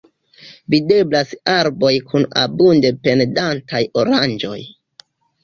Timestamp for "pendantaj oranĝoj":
3.05-4.59